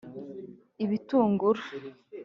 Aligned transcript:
ibitunguru 0.83 1.61